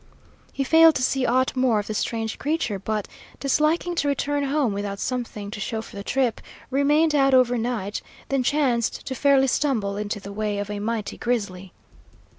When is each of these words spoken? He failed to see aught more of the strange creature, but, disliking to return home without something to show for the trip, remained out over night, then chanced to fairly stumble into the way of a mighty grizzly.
He 0.51 0.63
failed 0.63 0.95
to 0.95 1.03
see 1.03 1.27
aught 1.27 1.55
more 1.55 1.77
of 1.77 1.85
the 1.85 1.93
strange 1.93 2.39
creature, 2.39 2.79
but, 2.79 3.07
disliking 3.39 3.93
to 3.97 4.07
return 4.07 4.45
home 4.45 4.73
without 4.73 4.97
something 4.97 5.51
to 5.51 5.59
show 5.59 5.83
for 5.83 5.95
the 5.95 6.03
trip, 6.03 6.41
remained 6.71 7.13
out 7.13 7.35
over 7.35 7.55
night, 7.55 8.01
then 8.29 8.41
chanced 8.41 9.05
to 9.05 9.13
fairly 9.13 9.45
stumble 9.45 9.97
into 9.97 10.19
the 10.19 10.33
way 10.33 10.57
of 10.57 10.71
a 10.71 10.79
mighty 10.79 11.19
grizzly. 11.19 11.71